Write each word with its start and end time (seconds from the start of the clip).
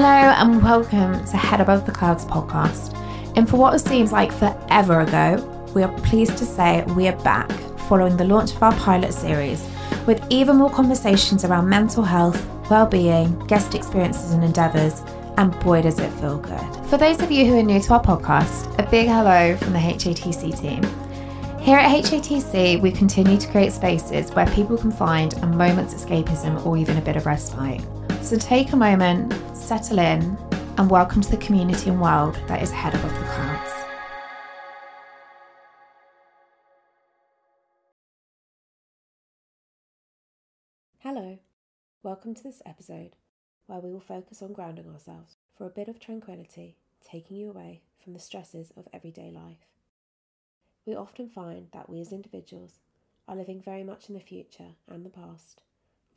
Hello, 0.00 0.08
and 0.08 0.62
welcome 0.62 1.24
to 1.24 1.36
Head 1.36 1.60
Above 1.60 1.84
the 1.84 1.90
Clouds 1.90 2.24
podcast. 2.24 2.96
And 3.36 3.50
for 3.50 3.56
what 3.56 3.76
seems 3.80 4.12
like 4.12 4.30
forever 4.30 5.00
ago, 5.00 5.44
we 5.74 5.82
are 5.82 5.92
pleased 6.02 6.38
to 6.38 6.44
say 6.44 6.84
we 6.94 7.08
are 7.08 7.16
back 7.24 7.50
following 7.88 8.16
the 8.16 8.22
launch 8.22 8.54
of 8.54 8.62
our 8.62 8.72
pilot 8.76 9.12
series 9.12 9.68
with 10.06 10.24
even 10.30 10.54
more 10.54 10.70
conversations 10.70 11.44
around 11.44 11.68
mental 11.68 12.04
health, 12.04 12.48
well-being, 12.70 13.36
guest 13.48 13.74
experiences 13.74 14.30
and 14.30 14.44
endeavours, 14.44 15.02
and 15.36 15.58
boy 15.64 15.82
does 15.82 15.98
it 15.98 16.12
feel 16.20 16.38
good. 16.38 16.86
For 16.86 16.96
those 16.96 17.20
of 17.20 17.32
you 17.32 17.44
who 17.46 17.58
are 17.58 17.62
new 17.64 17.80
to 17.80 17.94
our 17.94 18.02
podcast, 18.04 18.78
a 18.78 18.88
big 18.88 19.08
hello 19.08 19.56
from 19.56 19.72
the 19.72 19.80
HATC 19.80 20.60
team. 20.60 20.84
Here 21.58 21.76
at 21.76 22.04
HATC, 22.04 22.80
we 22.80 22.92
continue 22.92 23.36
to 23.36 23.50
create 23.50 23.72
spaces 23.72 24.30
where 24.30 24.46
people 24.46 24.78
can 24.78 24.92
find 24.92 25.34
a 25.42 25.46
moment's 25.48 25.92
escapism 25.92 26.64
or 26.64 26.76
even 26.76 26.98
a 26.98 27.02
bit 27.02 27.16
of 27.16 27.26
respite. 27.26 27.80
So 28.22 28.36
take 28.36 28.72
a 28.72 28.76
moment, 28.76 29.32
settle 29.56 29.98
in, 29.98 30.36
and 30.76 30.90
welcome 30.90 31.22
to 31.22 31.30
the 31.30 31.38
community 31.38 31.88
and 31.88 31.98
world 31.98 32.38
that 32.46 32.62
is 32.62 32.70
head 32.70 32.94
above 32.94 33.14
the 33.14 33.24
clouds. 33.24 33.72
Hello, 40.98 41.38
welcome 42.02 42.34
to 42.34 42.42
this 42.42 42.60
episode 42.66 43.16
where 43.66 43.80
we 43.80 43.90
will 43.90 44.00
focus 44.00 44.42
on 44.42 44.52
grounding 44.52 44.90
ourselves 44.90 45.36
for 45.56 45.66
a 45.66 45.70
bit 45.70 45.88
of 45.88 45.98
tranquility, 45.98 46.76
taking 47.02 47.38
you 47.38 47.48
away 47.48 47.80
from 48.04 48.12
the 48.12 48.18
stresses 48.18 48.72
of 48.76 48.88
everyday 48.92 49.30
life. 49.30 49.64
We 50.84 50.94
often 50.94 51.30
find 51.30 51.68
that 51.72 51.88
we 51.88 52.00
as 52.02 52.12
individuals 52.12 52.80
are 53.26 53.36
living 53.36 53.62
very 53.62 53.84
much 53.84 54.10
in 54.10 54.14
the 54.14 54.20
future 54.20 54.74
and 54.86 55.06
the 55.06 55.10
past 55.10 55.62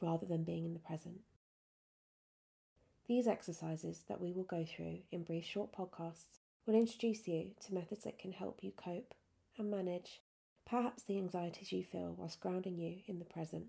rather 0.01 0.25
than 0.25 0.43
being 0.43 0.65
in 0.65 0.73
the 0.73 0.79
present. 0.79 1.21
These 3.07 3.27
exercises 3.27 4.03
that 4.07 4.21
we 4.21 4.31
will 4.31 4.43
go 4.43 4.63
through 4.63 4.99
in 5.11 5.23
brief 5.23 5.45
short 5.45 5.71
podcasts 5.73 6.39
will 6.65 6.75
introduce 6.75 7.27
you 7.27 7.51
to 7.65 7.73
methods 7.73 8.03
that 8.03 8.19
can 8.19 8.31
help 8.31 8.59
you 8.61 8.71
cope 8.71 9.13
and 9.57 9.69
manage 9.69 10.21
perhaps 10.65 11.03
the 11.03 11.17
anxieties 11.17 11.71
you 11.71 11.83
feel 11.83 12.15
whilst 12.17 12.39
grounding 12.39 12.77
you 12.77 12.97
in 13.07 13.19
the 13.19 13.25
present. 13.25 13.65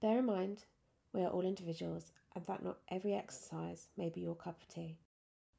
Bear 0.00 0.20
in 0.20 0.26
mind, 0.26 0.64
we 1.12 1.22
are 1.22 1.30
all 1.30 1.44
individuals 1.44 2.12
and 2.34 2.44
that 2.46 2.62
not 2.62 2.78
every 2.88 3.14
exercise 3.14 3.88
may 3.96 4.08
be 4.08 4.20
your 4.20 4.34
cup 4.34 4.60
of 4.60 4.68
tea. 4.74 4.98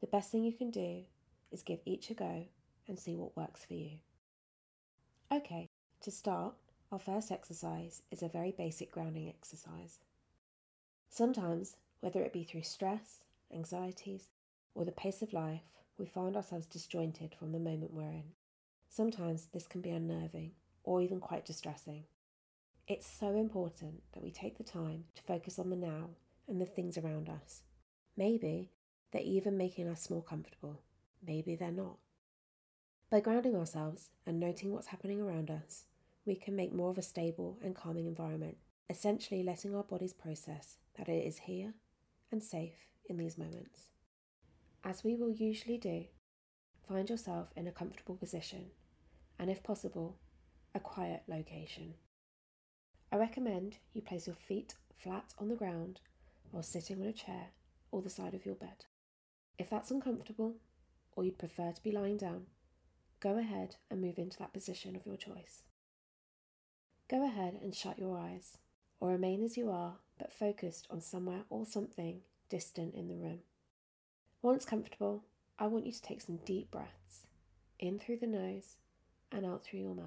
The 0.01 0.07
best 0.07 0.31
thing 0.31 0.43
you 0.43 0.53
can 0.53 0.71
do 0.71 1.03
is 1.51 1.63
give 1.63 1.79
each 1.85 2.09
a 2.09 2.13
go 2.13 2.45
and 2.87 2.97
see 2.97 3.15
what 3.15 3.35
works 3.35 3.65
for 3.65 3.73
you. 3.73 3.91
Okay, 5.31 5.67
to 6.01 6.11
start, 6.11 6.55
our 6.91 6.99
first 6.99 7.31
exercise 7.31 8.01
is 8.11 8.23
a 8.23 8.29
very 8.29 8.51
basic 8.51 8.91
grounding 8.91 9.27
exercise. 9.27 9.99
Sometimes 11.09 11.75
whether 11.99 12.21
it 12.21 12.33
be 12.33 12.43
through 12.43 12.63
stress, 12.63 13.21
anxieties, 13.53 14.29
or 14.75 14.85
the 14.85 14.91
pace 14.91 15.21
of 15.21 15.33
life, 15.33 15.61
we 15.97 16.05
find 16.05 16.35
ourselves 16.35 16.65
disjointed 16.65 17.33
from 17.33 17.51
the 17.51 17.59
moment 17.59 17.93
we're 17.93 18.11
in. 18.11 18.31
Sometimes 18.89 19.47
this 19.47 19.67
can 19.67 19.81
be 19.81 19.89
unnerving 19.89 20.51
or 20.83 21.01
even 21.01 21.19
quite 21.19 21.45
distressing. 21.45 22.05
It's 22.87 23.07
so 23.07 23.35
important 23.35 24.03
that 24.13 24.23
we 24.23 24.31
take 24.31 24.57
the 24.57 24.63
time 24.63 25.05
to 25.15 25.23
focus 25.23 25.59
on 25.59 25.69
the 25.69 25.75
now 25.75 26.11
and 26.47 26.61
the 26.61 26.65
things 26.65 26.97
around 26.97 27.27
us. 27.27 27.63
Maybe 28.15 28.71
they're 29.11 29.21
even 29.21 29.57
making 29.57 29.87
us 29.87 30.09
more 30.09 30.23
comfortable, 30.23 30.81
maybe 31.25 31.55
they're 31.55 31.71
not. 31.71 31.97
By 33.09 33.19
grounding 33.19 33.55
ourselves 33.55 34.09
and 34.25 34.39
noting 34.39 34.71
what's 34.71 34.87
happening 34.87 35.21
around 35.21 35.49
us, 35.49 35.85
we 36.25 36.35
can 36.35 36.55
make 36.55 36.73
more 36.73 36.89
of 36.89 36.97
a 36.97 37.01
stable 37.01 37.57
and 37.63 37.75
calming 37.75 38.05
environment, 38.05 38.57
essentially 38.89 39.43
letting 39.43 39.75
our 39.75 39.83
bodies 39.83 40.13
process 40.13 40.77
that 40.97 41.09
it 41.09 41.25
is 41.25 41.39
here 41.39 41.73
and 42.31 42.43
safe 42.43 42.87
in 43.09 43.17
these 43.17 43.37
moments. 43.37 43.89
As 44.83 45.03
we 45.03 45.15
will 45.15 45.31
usually 45.31 45.77
do, 45.77 46.05
find 46.87 47.09
yourself 47.09 47.49
in 47.55 47.67
a 47.67 47.71
comfortable 47.71 48.15
position 48.15 48.67
and, 49.39 49.49
if 49.49 49.63
possible, 49.63 50.17
a 50.73 50.79
quiet 50.79 51.23
location. 51.27 51.95
I 53.11 53.17
recommend 53.17 53.77
you 53.93 54.01
place 54.01 54.27
your 54.27 54.35
feet 54.35 54.75
flat 54.95 55.33
on 55.37 55.47
the 55.47 55.55
ground 55.55 56.01
while 56.51 56.63
sitting 56.63 57.01
on 57.01 57.07
a 57.07 57.13
chair 57.13 57.47
or 57.91 58.01
the 58.01 58.09
side 58.09 58.33
of 58.33 58.45
your 58.45 58.55
bed. 58.55 58.85
If 59.57 59.69
that's 59.69 59.91
uncomfortable 59.91 60.55
or 61.15 61.23
you'd 61.23 61.39
prefer 61.39 61.71
to 61.71 61.83
be 61.83 61.91
lying 61.91 62.17
down, 62.17 62.47
go 63.19 63.37
ahead 63.37 63.77
and 63.89 64.01
move 64.01 64.17
into 64.17 64.37
that 64.39 64.53
position 64.53 64.95
of 64.95 65.05
your 65.05 65.17
choice. 65.17 65.63
Go 67.09 67.25
ahead 67.25 67.57
and 67.61 67.73
shut 67.73 67.97
your 67.97 68.17
eyes 68.17 68.57
or 68.99 69.09
remain 69.09 69.43
as 69.43 69.57
you 69.57 69.69
are 69.69 69.95
but 70.17 70.33
focused 70.33 70.87
on 70.89 71.01
somewhere 71.01 71.41
or 71.49 71.65
something 71.65 72.21
distant 72.49 72.95
in 72.95 73.07
the 73.07 73.15
room. 73.15 73.39
Once 74.41 74.65
comfortable, 74.65 75.23
I 75.59 75.67
want 75.67 75.85
you 75.85 75.91
to 75.91 76.01
take 76.01 76.21
some 76.21 76.39
deep 76.45 76.71
breaths 76.71 77.25
in 77.79 77.99
through 77.99 78.17
the 78.17 78.27
nose 78.27 78.77
and 79.31 79.45
out 79.45 79.63
through 79.63 79.79
your 79.79 79.95
mouth. 79.95 80.05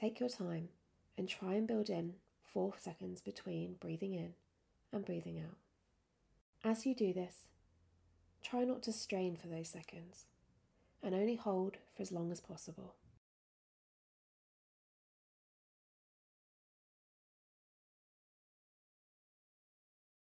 Take 0.00 0.20
your 0.20 0.28
time 0.28 0.68
and 1.16 1.28
try 1.28 1.54
and 1.54 1.66
build 1.66 1.90
in 1.90 2.14
four 2.44 2.74
seconds 2.78 3.20
between 3.20 3.74
breathing 3.80 4.14
in 4.14 4.34
and 4.92 5.04
breathing 5.04 5.40
out. 5.40 5.56
As 6.64 6.86
you 6.86 6.94
do 6.94 7.12
this, 7.12 7.48
try 8.42 8.64
not 8.64 8.82
to 8.82 8.92
strain 8.92 9.36
for 9.36 9.48
those 9.48 9.68
seconds 9.68 10.26
and 11.02 11.14
only 11.14 11.36
hold 11.36 11.76
for 11.94 12.02
as 12.02 12.12
long 12.12 12.32
as 12.32 12.40
possible. 12.40 12.94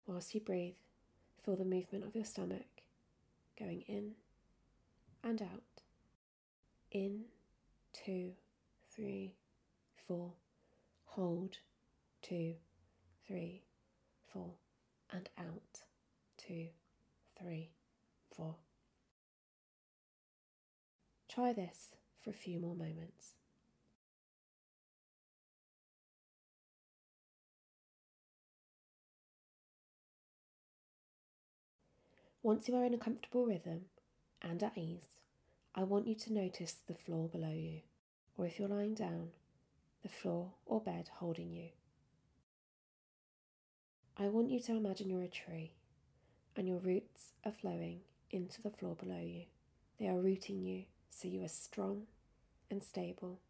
Whilst 0.06 0.34
you 0.34 0.40
breathe, 0.40 0.74
feel 1.44 1.56
the 1.56 1.64
movement 1.64 2.04
of 2.04 2.14
your 2.14 2.24
stomach 2.24 2.82
going 3.58 3.82
in 3.82 4.12
and 5.22 5.42
out. 5.42 5.82
In, 6.90 7.24
two, 7.92 8.32
three, 8.90 9.34
four. 10.06 10.32
Hold, 11.04 11.58
two, 12.22 12.54
three, 13.26 13.62
four. 14.32 14.52
And 15.12 15.28
out, 15.38 15.82
two, 16.38 16.68
three, 17.38 17.70
four. 18.38 18.54
Try 21.28 21.52
this 21.52 21.88
for 22.22 22.30
a 22.30 22.32
few 22.32 22.60
more 22.60 22.74
moments. 22.74 23.34
Once 32.42 32.68
you 32.68 32.76
are 32.76 32.84
in 32.84 32.94
a 32.94 32.98
comfortable 32.98 33.44
rhythm 33.44 33.82
and 34.40 34.62
at 34.62 34.78
ease, 34.78 35.16
I 35.74 35.82
want 35.82 36.06
you 36.06 36.14
to 36.14 36.32
notice 36.32 36.76
the 36.86 36.94
floor 36.94 37.28
below 37.28 37.52
you, 37.52 37.80
or 38.36 38.46
if 38.46 38.58
you're 38.58 38.68
lying 38.68 38.94
down, 38.94 39.30
the 40.02 40.08
floor 40.08 40.52
or 40.64 40.80
bed 40.80 41.10
holding 41.16 41.52
you. 41.52 41.70
I 44.16 44.28
want 44.28 44.50
you 44.50 44.60
to 44.60 44.76
imagine 44.76 45.10
you're 45.10 45.22
a 45.22 45.28
tree 45.28 45.72
and 46.56 46.66
your 46.66 46.78
roots 46.78 47.32
are 47.44 47.52
flowing 47.52 48.00
into 48.30 48.62
the 48.62 48.70
floor 48.70 48.94
below 48.94 49.20
you. 49.20 49.42
They 49.98 50.08
are 50.08 50.18
rooting 50.18 50.62
you 50.62 50.84
so 51.10 51.28
you 51.28 51.42
are 51.44 51.48
strong 51.48 52.02
and 52.70 52.82
stable. 52.82 53.40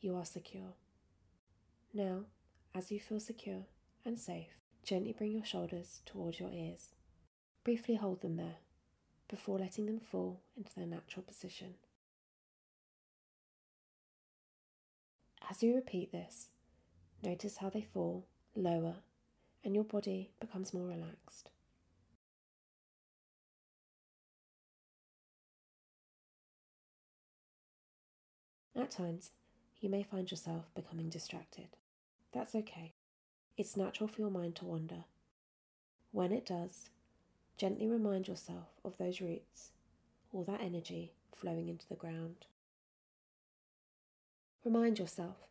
You 0.00 0.14
are 0.14 0.24
secure. 0.24 0.74
Now, 1.92 2.20
as 2.74 2.92
you 2.92 3.00
feel 3.00 3.18
secure 3.18 3.64
and 4.04 4.18
safe, 4.18 4.58
gently 4.84 5.12
bring 5.12 5.32
your 5.32 5.44
shoulders 5.44 6.02
towards 6.06 6.38
your 6.38 6.52
ears. 6.52 6.90
Briefly 7.64 7.96
hold 7.96 8.22
them 8.22 8.36
there 8.36 8.58
before 9.28 9.58
letting 9.58 9.86
them 9.86 10.00
fall 10.00 10.40
into 10.56 10.74
their 10.74 10.86
natural 10.86 11.22
position. 11.22 11.74
As 15.50 15.62
you 15.62 15.74
repeat 15.74 16.12
this, 16.12 16.48
notice 17.22 17.58
how 17.58 17.70
they 17.70 17.82
fall 17.82 18.26
lower 18.54 18.96
and 19.64 19.74
your 19.74 19.84
body 19.84 20.30
becomes 20.40 20.72
more 20.72 20.86
relaxed. 20.86 21.50
At 28.76 28.90
times, 28.92 29.32
you 29.80 29.90
may 29.90 30.04
find 30.04 30.30
yourself 30.30 30.66
becoming 30.74 31.08
distracted. 31.08 31.68
That's 32.32 32.54
okay. 32.54 32.94
It's 33.56 33.76
natural 33.76 34.08
for 34.08 34.20
your 34.20 34.30
mind 34.30 34.54
to 34.56 34.64
wander. 34.64 35.04
When 36.12 36.32
it 36.32 36.46
does, 36.46 36.90
gently 37.56 37.88
remind 37.88 38.28
yourself 38.28 38.68
of 38.84 38.96
those 38.96 39.20
roots, 39.20 39.72
all 40.32 40.44
that 40.44 40.60
energy 40.60 41.12
flowing 41.34 41.68
into 41.68 41.88
the 41.88 41.96
ground. 41.96 42.46
Remind 44.64 44.98
yourself 44.98 45.47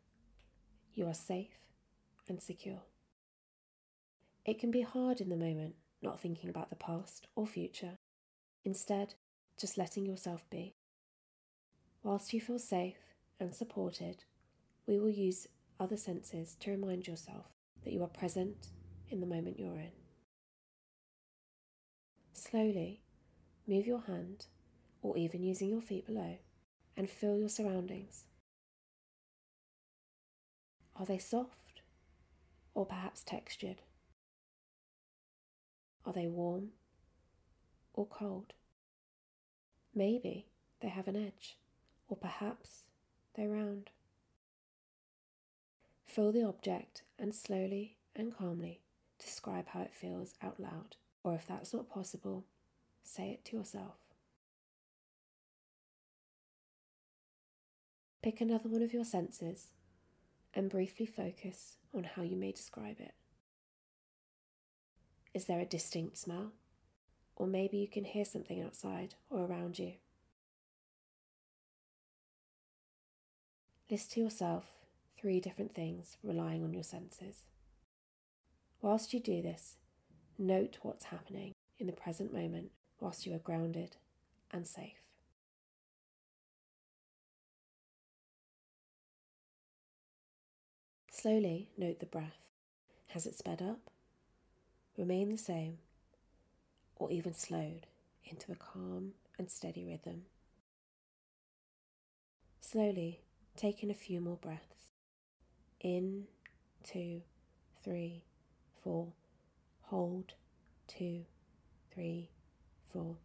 you 0.97 1.07
are 1.07 1.13
safe 1.13 1.59
and 2.27 2.41
secure. 2.41 2.81
It 4.45 4.59
can 4.59 4.71
be 4.71 4.81
hard 4.81 5.21
in 5.21 5.29
the 5.29 5.35
moment 5.35 5.75
not 6.01 6.19
thinking 6.19 6.49
about 6.49 6.69
the 6.69 6.75
past 6.75 7.27
or 7.35 7.45
future. 7.45 7.97
Instead, 8.65 9.13
just 9.59 9.77
letting 9.77 10.05
yourself 10.05 10.43
be. 10.49 10.73
Whilst 12.01 12.33
you 12.33 12.41
feel 12.41 12.59
safe 12.59 13.13
and 13.39 13.53
supported, 13.53 14.23
we 14.87 14.97
will 14.97 15.09
use 15.09 15.47
other 15.79 15.97
senses 15.97 16.55
to 16.61 16.71
remind 16.71 17.07
yourself 17.07 17.45
that 17.83 17.93
you 17.93 18.01
are 18.03 18.07
present 18.07 18.69
in 19.09 19.19
the 19.19 19.27
moment 19.27 19.59
you're 19.59 19.77
in. 19.77 19.91
Slowly 22.33 23.01
move 23.67 23.85
your 23.85 24.01
hand, 24.01 24.45
or 25.01 25.17
even 25.17 25.43
using 25.43 25.69
your 25.69 25.81
feet 25.81 26.05
below, 26.05 26.37
and 26.95 27.09
feel 27.09 27.37
your 27.37 27.49
surroundings. 27.49 28.23
Are 30.99 31.05
they 31.05 31.19
soft 31.19 31.81
or 32.73 32.85
perhaps 32.85 33.23
textured? 33.23 33.81
Are 36.05 36.13
they 36.13 36.27
warm 36.27 36.69
or 37.93 38.07
cold? 38.07 38.53
Maybe 39.93 40.47
they 40.81 40.89
have 40.89 41.07
an 41.07 41.15
edge, 41.15 41.57
or 42.07 42.17
perhaps 42.17 42.83
they're 43.35 43.49
round. 43.49 43.89
Feel 46.05 46.31
the 46.31 46.47
object 46.47 47.03
and 47.19 47.33
slowly 47.33 47.97
and 48.15 48.35
calmly 48.35 48.81
describe 49.19 49.67
how 49.69 49.81
it 49.81 49.93
feels 49.93 50.35
out 50.41 50.59
loud, 50.59 50.95
or 51.23 51.35
if 51.35 51.47
that's 51.47 51.73
not 51.73 51.89
possible, 51.89 52.45
say 53.03 53.31
it 53.31 53.43
to 53.45 53.57
yourself. 53.57 53.97
Pick 58.21 58.41
another 58.41 58.69
one 58.69 58.81
of 58.81 58.93
your 58.93 59.05
senses 59.05 59.67
and 60.57 60.69
briefly 60.69 61.05
focus 61.05 61.77
on 61.93 62.03
how 62.03 62.21
you 62.21 62.35
may 62.35 62.51
describe 62.51 62.99
it. 62.99 63.13
Is 65.33 65.45
there 65.45 65.61
a 65.61 65.65
distinct 65.65 66.17
smell? 66.17 66.51
or 67.37 67.45
maybe 67.45 67.77
you 67.77 67.87
can 67.87 68.03
hear 68.03 68.25
something 68.25 68.61
outside 68.61 69.15
or 69.29 69.45
around 69.45 69.77
you. 69.77 69.93
List 73.89 74.11
to 74.11 74.19
yourself 74.19 74.65
three 75.17 75.39
different 75.39 75.73
things 75.73 76.17
relying 76.23 76.63
on 76.63 76.73
your 76.73 76.83
senses. 76.83 77.43
Whilst 78.81 79.13
you 79.13 79.19
do 79.19 79.41
this, 79.41 79.77
note 80.37 80.79
what's 80.81 81.05
happening 81.05 81.53
in 81.77 81.87
the 81.87 81.93
present 81.93 82.33
moment 82.33 82.71
whilst 82.99 83.25
you 83.25 83.33
are 83.35 83.39
grounded 83.39 83.95
and 84.51 84.67
safe. 84.67 85.06
Slowly 91.19 91.69
note 91.75 91.99
the 91.99 92.05
breath. 92.05 92.37
Has 93.07 93.25
it 93.25 93.35
sped 93.35 93.59
up? 93.59 93.89
Remain 94.99 95.31
the 95.31 95.37
same 95.37 95.79
or 96.95 97.09
even 97.11 97.33
slowed 97.33 97.87
into 98.23 98.51
a 98.51 98.55
calm 98.55 99.13
and 99.39 99.49
steady 99.49 99.83
rhythm. 99.83 100.25
Slowly 102.61 103.21
take 103.55 103.81
in 103.81 103.89
a 103.89 103.95
few 103.95 104.21
more 104.21 104.35
breaths. 104.35 104.91
In, 105.79 106.25
two, 106.83 107.23
three, 107.83 108.23
four. 108.83 109.07
Hold, 109.85 110.33
two, 110.87 111.25
three, 111.91 112.29
four. 112.93 113.15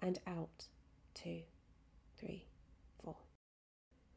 And 0.00 0.20
out, 0.26 0.68
two, 1.12 1.42
three, 2.18 2.46
four. 3.04 3.16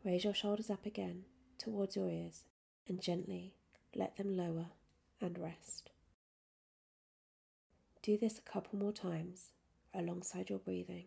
Raise 0.06 0.24
your 0.24 0.34
shoulders 0.34 0.70
up 0.70 0.86
again 0.86 1.26
towards 1.58 1.98
your 1.98 2.10
ears 2.10 2.46
and 2.88 3.02
gently 3.02 3.54
let 3.96 4.18
them 4.18 4.36
lower 4.36 4.68
and 5.22 5.38
rest. 5.40 5.92
Do 8.02 8.18
this 8.18 8.38
a 8.38 8.42
couple 8.42 8.78
more 8.78 8.92
times 8.92 9.52
alongside 9.94 10.50
your 10.50 10.60
breathing. 10.60 11.06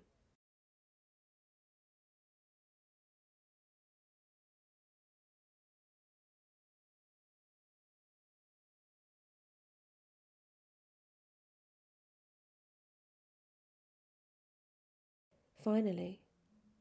Finally, 15.62 16.20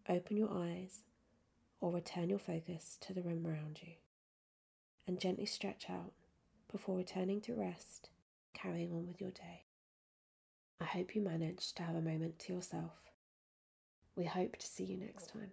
open 0.08 0.38
your 0.38 0.52
eyes 0.52 1.00
or 1.82 1.92
return 1.92 2.30
your 2.30 2.38
focus 2.38 2.98
to 3.02 3.14
the 3.14 3.24
room 3.24 3.48
around 3.48 3.80
you 3.82 3.94
and 5.07 5.19
gently 5.19 5.46
stretch 5.46 5.86
out 5.90 6.13
before 6.72 6.98
returning 6.98 7.42
to 7.42 7.54
rest, 7.54 8.10
carrying 8.54 8.92
on 8.92 9.07
with 9.07 9.22
your 9.22 9.31
day. 9.31 9.63
I 10.81 10.86
hope 10.86 11.16
you 11.16 11.22
managed 11.22 11.78
to 11.78 11.84
have 11.84 11.96
a 11.96 12.02
moment 12.02 12.40
to 12.40 12.54
yourself. 12.54 12.92
We 14.16 14.25
hope 14.25 14.57
to 14.57 14.66
see 14.66 14.84
you 14.84 14.98
next 14.98 15.30
time. 15.30 15.52